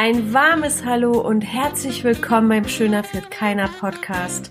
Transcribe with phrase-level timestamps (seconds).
[0.00, 4.48] Ein warmes Hallo und herzlich willkommen beim Schöner führt keiner Podcast.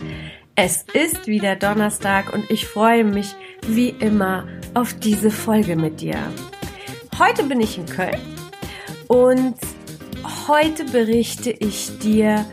[0.55, 3.33] Es ist wieder Donnerstag und ich freue mich
[3.65, 6.17] wie immer auf diese Folge mit dir.
[7.17, 8.19] Heute bin ich in Köln
[9.07, 9.55] und
[10.49, 12.45] heute berichte ich dir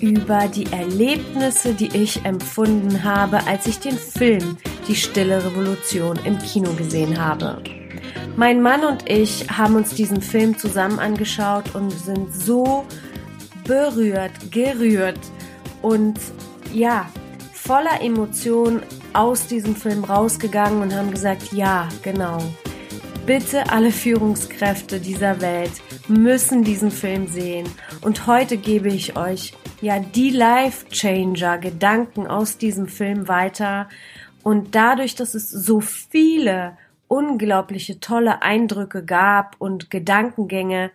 [0.00, 4.58] über die Erlebnisse, die ich empfunden habe, als ich den Film
[4.88, 7.62] Die Stille Revolution im Kino gesehen habe.
[8.40, 12.86] Mein Mann und ich haben uns diesen Film zusammen angeschaut und sind so
[13.64, 15.18] berührt, gerührt
[15.82, 16.18] und
[16.72, 17.06] ja,
[17.52, 18.80] voller Emotion
[19.12, 22.38] aus diesem Film rausgegangen und haben gesagt, ja, genau.
[23.26, 25.72] Bitte alle Führungskräfte dieser Welt
[26.08, 27.68] müssen diesen Film sehen.
[28.00, 29.52] Und heute gebe ich euch
[29.82, 33.90] ja die Life Changer Gedanken aus diesem Film weiter.
[34.42, 36.78] Und dadurch, dass es so viele
[37.10, 40.92] unglaubliche tolle Eindrücke gab und Gedankengänge,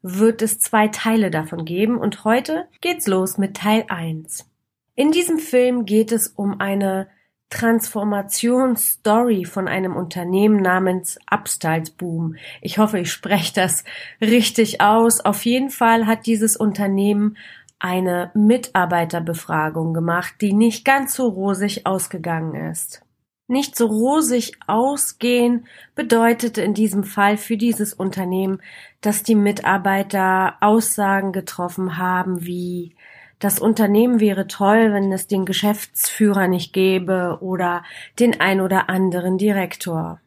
[0.00, 4.48] wird es zwei Teile davon geben und heute geht's los mit Teil 1.
[4.94, 7.08] In diesem Film geht es um eine
[7.50, 12.36] Transformationsstory von einem Unternehmen namens Upstyles Boom.
[12.62, 13.84] Ich hoffe, ich spreche das
[14.20, 15.20] richtig aus.
[15.20, 17.36] Auf jeden Fall hat dieses Unternehmen
[17.78, 23.02] eine Mitarbeiterbefragung gemacht, die nicht ganz so rosig ausgegangen ist.
[23.48, 28.60] Nicht so rosig ausgehen bedeutete in diesem Fall für dieses Unternehmen,
[29.00, 32.94] dass die Mitarbeiter Aussagen getroffen haben wie
[33.38, 37.84] das Unternehmen wäre toll, wenn es den Geschäftsführer nicht gäbe oder
[38.18, 40.20] den ein oder anderen Direktor.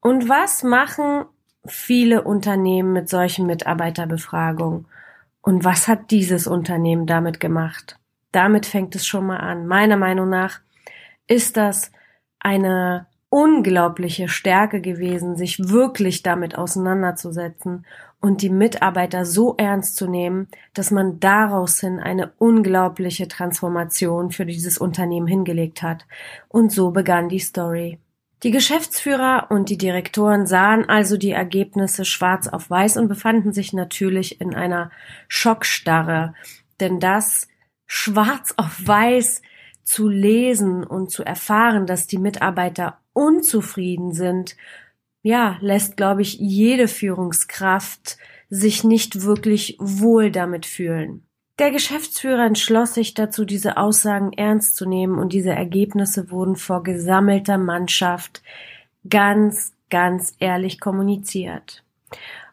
[0.00, 1.26] Und was machen
[1.66, 4.86] viele Unternehmen mit solchen Mitarbeiterbefragungen?
[5.42, 7.98] Und was hat dieses Unternehmen damit gemacht?
[8.32, 9.66] Damit fängt es schon mal an.
[9.66, 10.60] Meiner Meinung nach
[11.26, 11.92] ist das
[12.40, 17.84] eine unglaubliche Stärke gewesen, sich wirklich damit auseinanderzusetzen
[18.20, 24.46] und die Mitarbeiter so ernst zu nehmen, dass man daraus hin eine unglaubliche Transformation für
[24.46, 26.06] dieses Unternehmen hingelegt hat.
[26.48, 27.98] Und so begann die Story.
[28.42, 33.72] Die Geschäftsführer und die Direktoren sahen also die Ergebnisse schwarz auf weiß und befanden sich
[33.72, 34.90] natürlich in einer
[35.26, 36.34] Schockstarre,
[36.80, 37.48] denn das
[37.86, 39.40] schwarz auf weiß
[39.86, 44.56] zu lesen und zu erfahren, dass die Mitarbeiter unzufrieden sind,
[45.22, 48.18] ja, lässt, glaube ich, jede Führungskraft
[48.50, 51.22] sich nicht wirklich wohl damit fühlen.
[51.58, 56.82] Der Geschäftsführer entschloss sich dazu, diese Aussagen ernst zu nehmen und diese Ergebnisse wurden vor
[56.82, 58.42] gesammelter Mannschaft
[59.08, 61.84] ganz, ganz ehrlich kommuniziert.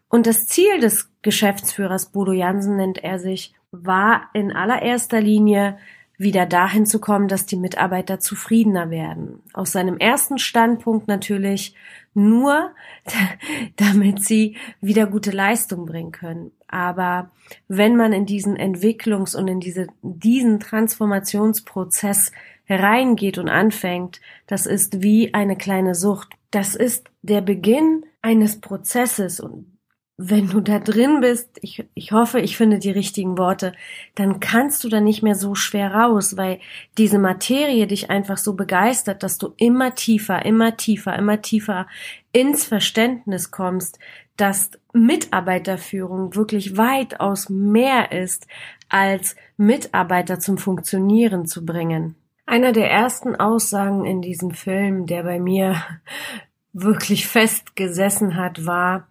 [0.07, 5.77] Und das Ziel des Geschäftsführers Bodo Jansen nennt er sich, war in allererster Linie
[6.18, 9.41] wieder dahin zu kommen, dass die Mitarbeiter zufriedener werden.
[9.53, 11.75] Aus seinem ersten Standpunkt natürlich
[12.13, 12.72] nur,
[13.75, 16.52] damit sie wieder gute Leistung bringen können.
[16.68, 17.31] Aber
[17.68, 22.31] wenn man in diesen Entwicklungs- und in diese, diesen Transformationsprozess
[22.69, 26.29] reingeht und anfängt, das ist wie eine kleine Sucht.
[26.52, 29.72] Das ist der Beginn eines Prozesses und
[30.18, 33.74] wenn du da drin bist, ich, ich hoffe, ich finde die richtigen Worte,
[34.13, 36.59] dann kannst du da nicht mehr so schwer raus, weil
[37.00, 41.88] diese Materie dich einfach so begeistert, dass du immer tiefer, immer tiefer, immer tiefer
[42.31, 43.97] ins Verständnis kommst,
[44.38, 48.47] dass Mitarbeiterführung wirklich weitaus mehr ist,
[48.90, 52.16] als Mitarbeiter zum Funktionieren zu bringen.
[52.46, 55.81] Einer der ersten Aussagen in diesem Film, der bei mir
[56.73, 59.07] wirklich fest gesessen hat, war,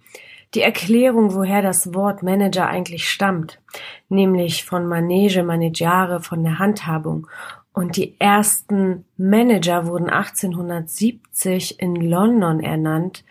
[0.55, 3.61] die Erklärung, woher das Wort Manager eigentlich stammt,
[4.09, 7.27] nämlich von Manege, Manegare, von der Handhabung.
[7.73, 13.25] Und die ersten Manager wurden 1870 in London ernannt,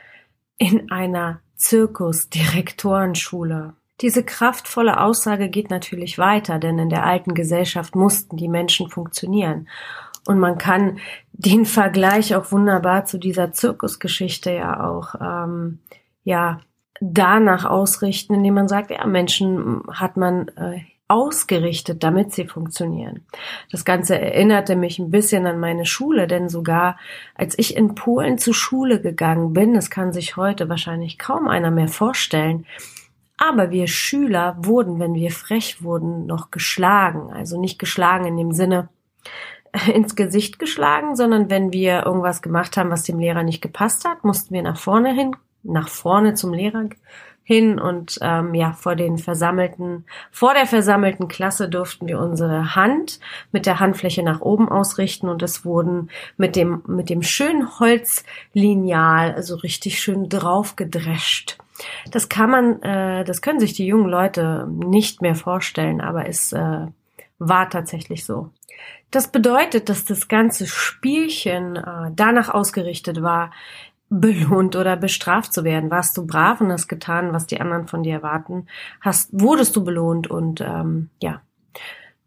[0.57, 3.75] in einer Zirkusdirektorenschule.
[4.01, 9.67] Diese kraftvolle Aussage geht natürlich weiter, denn in der alten Gesellschaft mussten die Menschen funktionieren.
[10.25, 10.97] Und man kann
[11.33, 15.79] den Vergleich auch wunderbar zu dieser Zirkusgeschichte ja auch ähm,
[16.23, 16.61] ja
[17.01, 23.25] danach ausrichten, indem man sagt, ja, Menschen hat man äh, ausgerichtet, damit sie funktionieren.
[23.69, 26.97] Das Ganze erinnerte mich ein bisschen an meine Schule, denn sogar
[27.35, 31.71] als ich in Polen zur Schule gegangen bin, das kann sich heute wahrscheinlich kaum einer
[31.71, 32.65] mehr vorstellen,
[33.35, 37.31] aber wir Schüler wurden, wenn wir frech wurden, noch geschlagen.
[37.33, 38.87] Also nicht geschlagen in dem Sinne
[39.93, 44.23] ins Gesicht geschlagen, sondern wenn wir irgendwas gemacht haben, was dem Lehrer nicht gepasst hat,
[44.23, 46.89] mussten wir nach vorne hin nach vorne zum Lehrer
[47.43, 53.19] hin und ähm, ja vor den versammelten vor der versammelten Klasse durften wir unsere Hand
[53.51, 59.33] mit der Handfläche nach oben ausrichten und es wurden mit dem mit dem schönen Holzlineal
[59.33, 61.57] also richtig schön drauf gedrescht
[62.11, 66.53] Das kann man, äh, das können sich die jungen Leute nicht mehr vorstellen, aber es
[66.53, 66.87] äh,
[67.39, 68.49] war tatsächlich so.
[69.11, 73.51] Das bedeutet, dass das ganze Spielchen äh, danach ausgerichtet war,
[74.11, 75.89] belohnt oder bestraft zu werden.
[75.89, 78.67] Warst du brav und hast getan, was die anderen von dir erwarten,
[78.99, 81.41] hast, wurdest du belohnt und ähm, ja.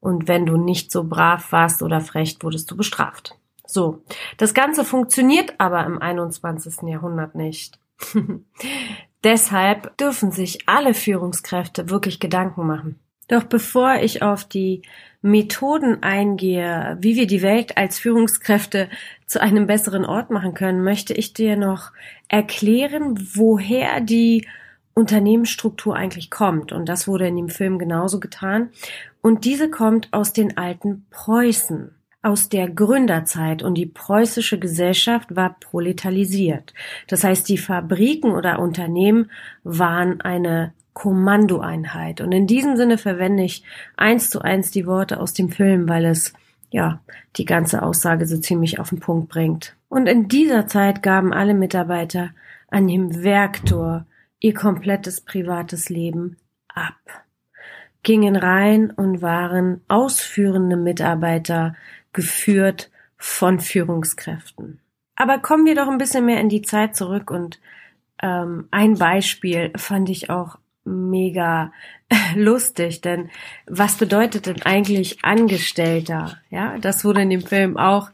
[0.01, 3.39] Und wenn du nicht so brav warst oder frech, wurdest du bestraft.
[3.67, 4.03] So,
[4.39, 6.89] das Ganze funktioniert aber im 21.
[6.89, 7.79] Jahrhundert nicht.
[9.25, 12.99] Deshalb dürfen sich alle Führungskräfte wirklich Gedanken machen.
[13.29, 14.83] Doch bevor ich auf die
[15.25, 18.91] Methoden eingehe, wie wir die Welt als Führungskräfte
[19.25, 21.93] zu einem besseren Ort machen können, möchte ich dir noch
[22.29, 24.47] erklären, woher die
[24.93, 26.73] Unternehmensstruktur eigentlich kommt.
[26.73, 28.69] Und das wurde in dem Film genauso getan.
[29.23, 35.57] Und diese kommt aus den alten Preußen aus der Gründerzeit und die preußische Gesellschaft war
[35.59, 36.75] proletarisiert.
[37.07, 39.31] Das heißt, die Fabriken oder Unternehmen
[39.63, 42.21] waren eine Kommandoeinheit.
[42.21, 43.65] Und in diesem Sinne verwende ich
[43.97, 46.33] eins zu eins die Worte aus dem Film, weil es
[46.71, 47.01] ja
[47.37, 49.77] die ganze Aussage so ziemlich auf den Punkt bringt.
[49.89, 52.31] Und in dieser Zeit gaben alle Mitarbeiter
[52.69, 54.07] an dem Werktor
[54.41, 56.37] ihr komplettes privates Leben
[56.69, 56.99] ab,
[58.03, 61.77] gingen rein und waren ausführende Mitarbeiter
[62.13, 64.81] geführt von Führungskräften.
[65.17, 67.61] Aber kommen wir doch ein bisschen mehr in die Zeit zurück und
[68.23, 71.73] ähm, ein Beispiel fand ich auch mega
[72.37, 73.31] lustig, denn
[73.67, 76.39] was bedeutet denn eigentlich Angestellter?
[76.51, 78.11] Ja, das wurde in dem Film auch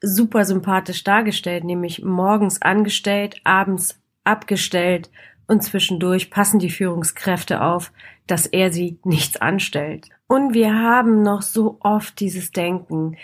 [0.00, 5.10] super sympathisch dargestellt, nämlich morgens angestellt, abends abgestellt
[5.46, 7.92] und zwischendurch passen die Führungskräfte auf,
[8.26, 10.08] dass er sie nichts anstellt.
[10.26, 13.16] Und wir haben noch so oft dieses Denken.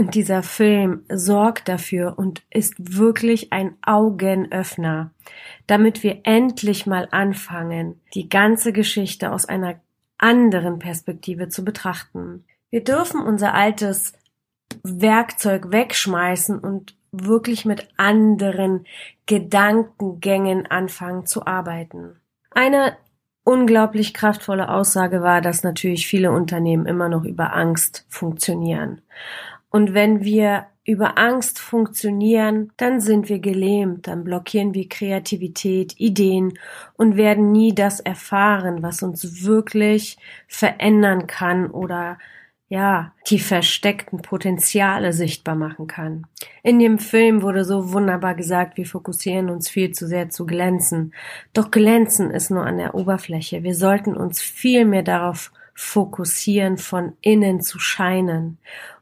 [0.00, 5.10] Und dieser Film sorgt dafür und ist wirklich ein Augenöffner,
[5.66, 9.78] damit wir endlich mal anfangen, die ganze Geschichte aus einer
[10.16, 12.46] anderen Perspektive zu betrachten.
[12.70, 14.14] Wir dürfen unser altes
[14.82, 18.86] Werkzeug wegschmeißen und wirklich mit anderen
[19.26, 22.16] Gedankengängen anfangen zu arbeiten.
[22.52, 22.96] Eine
[23.44, 29.02] unglaublich kraftvolle Aussage war, dass natürlich viele Unternehmen immer noch über Angst funktionieren.
[29.70, 36.58] Und wenn wir über Angst funktionieren, dann sind wir gelähmt, dann blockieren wir Kreativität, Ideen
[36.96, 40.18] und werden nie das erfahren, was uns wirklich
[40.48, 42.18] verändern kann oder
[42.68, 46.26] ja, die versteckten Potenziale sichtbar machen kann.
[46.62, 51.12] In dem Film wurde so wunderbar gesagt, wir fokussieren uns viel zu sehr zu glänzen.
[51.52, 53.64] Doch glänzen ist nur an der Oberfläche.
[53.64, 58.58] Wir sollten uns viel mehr darauf fokussieren, von innen zu scheinen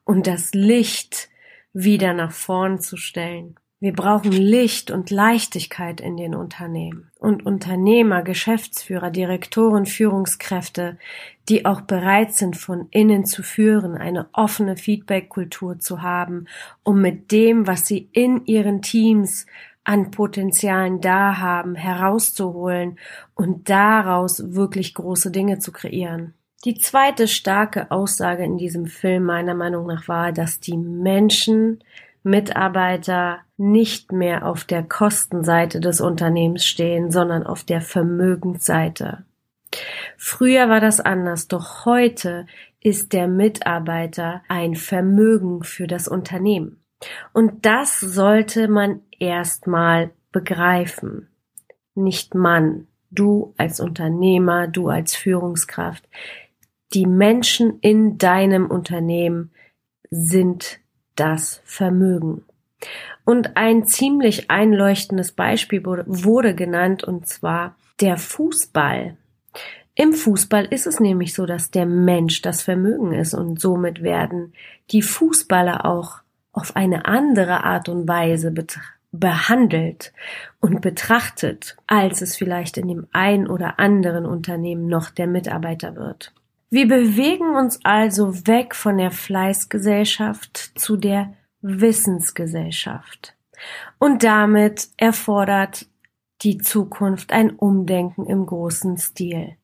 [0.09, 1.29] und das Licht
[1.75, 3.57] wieder nach vorn zu stellen.
[3.79, 7.11] Wir brauchen Licht und Leichtigkeit in den Unternehmen.
[7.19, 10.99] Und Unternehmer, Geschäftsführer, Direktoren, Führungskräfte,
[11.51, 16.47] die auch bereit sind, von innen zu führen, eine offene Feedback-Kultur zu haben,
[16.83, 19.45] um mit dem, was sie in ihren Teams
[19.85, 22.99] an Potenzialen da haben, herauszuholen
[23.35, 26.33] und daraus wirklich große Dinge zu kreieren.
[26.65, 31.85] Die zweite starke Aussage in diesem Film meiner Meinung nach war, dass die Menschen
[32.25, 39.25] Mitarbeiter nicht mehr auf der Kostenseite des Unternehmens stehen, sondern auf der Vermögensseite.
[40.17, 42.47] Früher war das anders, doch heute
[42.81, 46.83] ist der Mitarbeiter ein Vermögen für das Unternehmen.
[47.33, 51.29] Und das sollte man erstmal begreifen.
[51.95, 56.09] Nicht man, du als Unternehmer, du als Führungskraft.
[56.95, 59.51] Die Menschen in deinem Unternehmen
[60.11, 60.81] sind
[61.17, 62.45] das Vermögen.
[63.25, 69.17] Und ein ziemlich einleuchtendes Beispiel wurde, wurde genannt, und zwar der Fußball.
[69.95, 74.55] Im Fußball ist es nämlich so, dass der Mensch das Vermögen ist und somit werden
[74.93, 76.21] die Fußballer auch
[76.53, 78.55] auf eine andere Art und Weise
[79.11, 80.13] behandelt
[80.61, 86.33] und betrachtet, als es vielleicht in dem ein oder anderen Unternehmen noch der Mitarbeiter wird.
[86.71, 93.35] Wir bewegen uns also weg von der Fleißgesellschaft zu der Wissensgesellschaft.
[93.99, 95.87] Und damit erfordert
[96.43, 99.57] die Zukunft ein Umdenken im großen Stil.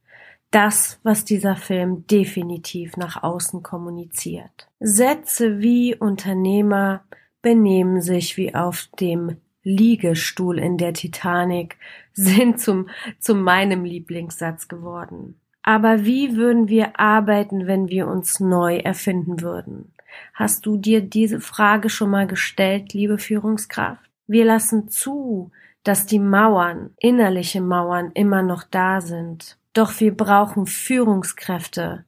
[0.50, 4.68] Das, was dieser Film definitiv nach außen kommuniziert.
[4.80, 7.04] Sätze wie Unternehmer
[7.42, 11.76] benehmen sich wie auf dem Liegestuhl in der Titanic
[12.14, 15.40] sind zum, zu meinem Lieblingssatz geworden.
[15.66, 19.92] Aber wie würden wir arbeiten, wenn wir uns neu erfinden würden?
[20.34, 24.10] Hast du dir diese Frage schon mal gestellt, liebe Führungskraft?
[24.26, 25.50] Wir lassen zu,
[25.82, 29.56] dass die Mauern, innerliche Mauern immer noch da sind.
[29.72, 32.04] Doch wir brauchen Führungskräfte,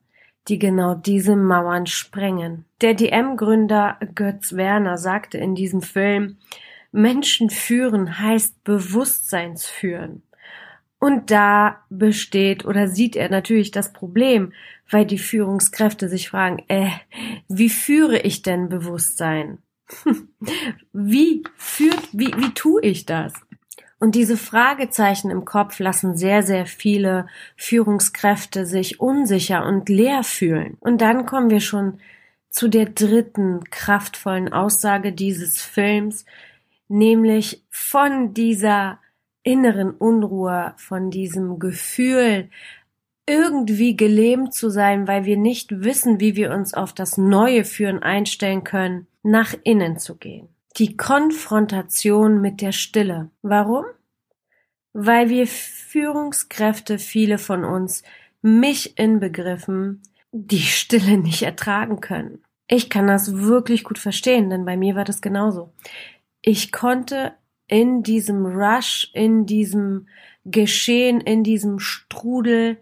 [0.47, 2.65] die genau diese Mauern sprengen.
[2.81, 6.37] Der DM-Gründer Götz Werner sagte in diesem Film,
[6.91, 10.21] Menschen führen heißt Bewusstseinsführen.
[10.99, 14.53] Und da besteht oder sieht er natürlich das Problem,
[14.89, 16.89] weil die Führungskräfte sich fragen, äh,
[17.47, 19.59] wie führe ich denn Bewusstsein?
[20.93, 23.33] wie führt, wie, wie tue ich das?
[23.99, 30.77] Und diese Fragezeichen im Kopf lassen sehr, sehr viele Führungskräfte sich unsicher und leer fühlen.
[30.79, 31.99] Und dann kommen wir schon
[32.49, 36.25] zu der dritten kraftvollen Aussage dieses Films,
[36.87, 38.99] nämlich von dieser
[39.47, 42.49] inneren Unruhe, von diesem Gefühl,
[43.25, 48.03] irgendwie gelähmt zu sein, weil wir nicht wissen, wie wir uns auf das neue Führen
[48.03, 50.49] einstellen können, nach innen zu gehen.
[50.75, 53.29] Die Konfrontation mit der Stille.
[53.41, 53.85] Warum?
[54.91, 58.03] Weil wir Führungskräfte, viele von uns,
[58.41, 60.01] mich inbegriffen,
[60.33, 62.43] die Stille nicht ertragen können.
[62.67, 65.73] Ich kann das wirklich gut verstehen, denn bei mir war das genauso.
[66.41, 67.33] Ich konnte
[67.67, 70.07] in diesem Rush, in diesem
[70.45, 72.77] Geschehen, in diesem Strudel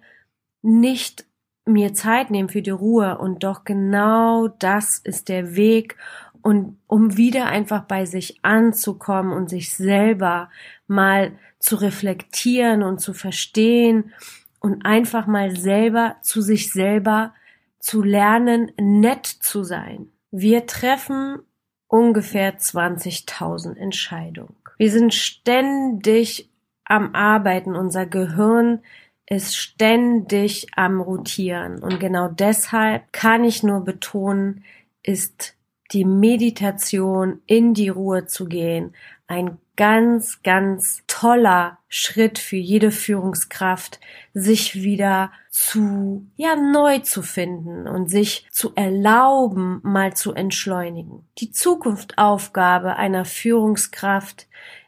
[0.61, 1.25] nicht
[1.65, 5.97] mir Zeit nehmen für die Ruhe und doch genau das ist der Weg
[6.43, 10.51] und um wieder einfach bei sich anzukommen und sich selber
[10.85, 14.13] mal zu reflektieren und zu verstehen
[14.59, 17.33] und einfach mal selber zu sich selber
[17.79, 20.11] zu lernen, nett zu sein.
[20.29, 21.39] Wir treffen
[21.87, 24.55] ungefähr 20.000 Entscheidungen.
[24.77, 26.49] Wir sind ständig
[26.85, 27.75] am Arbeiten.
[27.75, 28.81] Unser Gehirn
[29.27, 31.81] ist ständig am Rotieren.
[31.81, 34.63] Und genau deshalb kann ich nur betonen,
[35.01, 35.55] ist
[35.91, 38.93] die Meditation in die Ruhe zu gehen
[39.27, 43.99] ein ganz, ganz toller Schritt für jede Führungskraft,
[44.33, 51.27] sich wieder zu, ja, neu zu finden und sich zu erlauben, mal zu entschleunigen.
[51.37, 54.47] Die Zukunftsaufgabe einer Führungskraft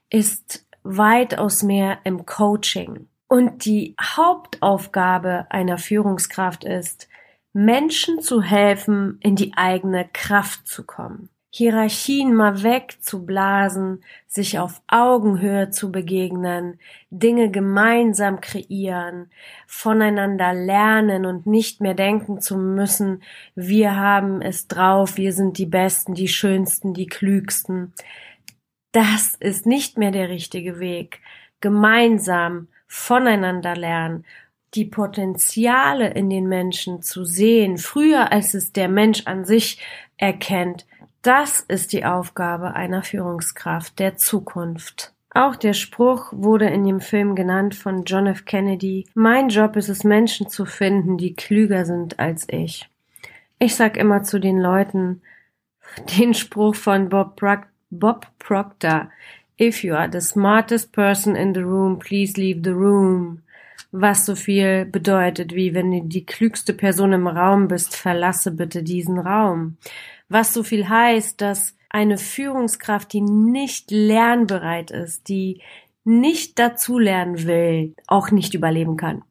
[0.09, 3.07] ist weitaus mehr im Coaching.
[3.27, 7.09] Und die Hauptaufgabe einer Führungskraft ist,
[7.51, 11.29] Menschen zu helfen, in die eigene Kraft zu kommen.
[11.49, 19.31] Hierarchien mal wegzublasen, sich auf Augenhöhe zu begegnen, Dinge gemeinsam kreieren,
[19.65, 23.23] voneinander lernen und nicht mehr denken zu müssen,
[23.55, 27.93] wir haben es drauf, wir sind die Besten, die Schönsten, die Klügsten.
[28.91, 31.21] Das ist nicht mehr der richtige Weg.
[31.61, 34.25] Gemeinsam voneinander lernen,
[34.73, 39.79] die Potenziale in den Menschen zu sehen, früher als es der Mensch an sich
[40.17, 40.85] erkennt,
[41.21, 45.13] das ist die Aufgabe einer Führungskraft der Zukunft.
[45.31, 48.45] Auch der Spruch wurde in dem Film genannt von John F.
[48.45, 49.05] Kennedy.
[49.13, 52.89] Mein Job ist es, Menschen zu finden, die klüger sind als ich.
[53.59, 55.21] Ich sag immer zu den Leuten
[56.17, 57.57] den Spruch von Bob, Pro
[57.89, 59.11] Bob Proctor.
[59.59, 63.41] If you are the smartest person in the room, please leave the room.
[63.99, 68.83] Was so viel bedeutet wie, wenn du die klügste Person im Raum bist, verlasse bitte
[68.83, 69.77] diesen Raum
[70.29, 75.61] was so viel heißt, dass eine Führungskraft, die nicht lernbereit ist, die
[76.03, 79.23] nicht dazulernen will, auch nicht überleben kann.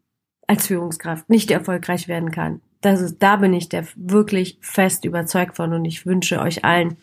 [0.46, 2.60] Als Führungskraft nicht erfolgreich werden kann.
[2.80, 6.96] Das ist, da bin ich der wirklich fest überzeugt von und ich wünsche euch allen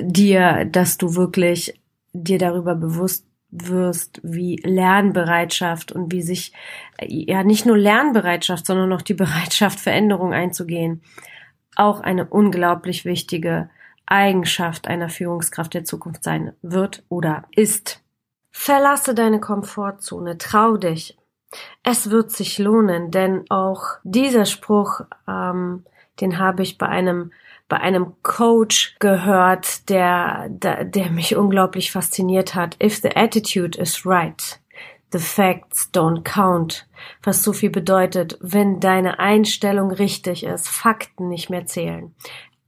[0.00, 1.80] dir, dass du wirklich
[2.12, 6.52] dir darüber bewusst wirst, wie Lernbereitschaft und wie sich
[7.00, 11.02] ja nicht nur Lernbereitschaft, sondern auch die Bereitschaft, Veränderung einzugehen,
[11.76, 13.70] auch eine unglaublich wichtige
[14.06, 18.02] Eigenschaft einer Führungskraft der Zukunft sein wird oder ist.
[18.50, 21.16] Verlasse deine Komfortzone, trau dich.
[21.82, 25.84] Es wird sich lohnen, denn auch dieser Spruch, ähm,
[26.20, 27.32] den habe ich bei einem
[27.74, 32.76] bei einem Coach gehört, der, der, der mich unglaublich fasziniert hat.
[32.80, 34.60] If the attitude is right,
[35.10, 36.88] The facts don't count,
[37.22, 42.14] was so viel bedeutet, wenn deine Einstellung richtig ist, Fakten nicht mehr zählen.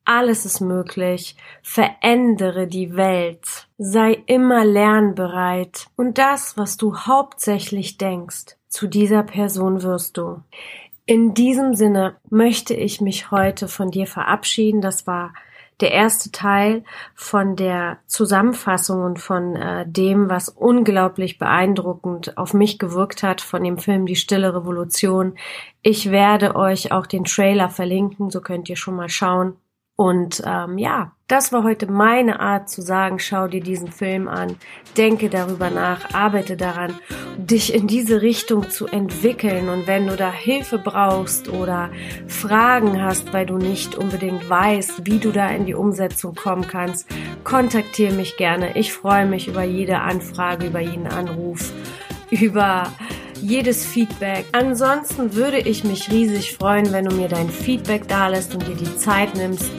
[0.04, 8.56] Alles ist möglich, verändere die Welt, sei immer lernbereit und das, was du hauptsächlich denkst,
[8.68, 10.42] zu dieser Person wirst du.
[11.08, 14.80] In diesem Sinne möchte ich mich heute von dir verabschieden.
[14.80, 15.32] Das war
[15.80, 16.82] der erste Teil
[17.14, 23.62] von der Zusammenfassung und von äh, dem, was unglaublich beeindruckend auf mich gewirkt hat von
[23.62, 25.36] dem Film Die Stille Revolution.
[25.82, 29.56] Ich werde euch auch den Trailer verlinken, so könnt ihr schon mal schauen.
[29.96, 34.56] Und ähm, ja, das war heute meine Art zu sagen, schau dir diesen Film an,
[34.98, 36.94] denke darüber nach, arbeite daran,
[37.38, 39.70] dich in diese Richtung zu entwickeln.
[39.70, 41.88] Und wenn du da Hilfe brauchst oder
[42.28, 47.08] Fragen hast, weil du nicht unbedingt weißt, wie du da in die Umsetzung kommen kannst,
[47.42, 48.76] kontaktiere mich gerne.
[48.76, 51.72] Ich freue mich über jede Anfrage, über jeden Anruf,
[52.30, 52.92] über
[53.42, 54.46] jedes Feedback.
[54.52, 58.74] Ansonsten würde ich mich riesig freuen, wenn du mir dein Feedback da lässt und dir
[58.74, 59.70] die Zeit nimmst,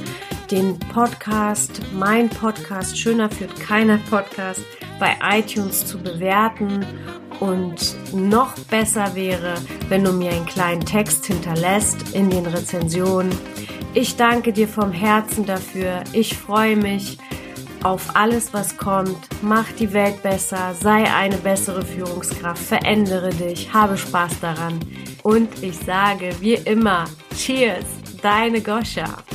[0.51, 4.61] den Podcast, mein Podcast, schöner führt keiner Podcast,
[4.99, 6.85] bei iTunes zu bewerten.
[7.39, 9.55] Und noch besser wäre,
[9.89, 13.31] wenn du mir einen kleinen Text hinterlässt in den Rezensionen.
[13.93, 16.03] Ich danke dir vom Herzen dafür.
[16.13, 17.19] Ich freue mich
[17.83, 19.17] auf alles, was kommt.
[19.41, 24.79] Mach die Welt besser, sei eine bessere Führungskraft, verändere dich, habe Spaß daran.
[25.23, 27.05] Und ich sage wie immer,
[27.35, 27.85] Cheers,
[28.21, 29.26] deine Goscha.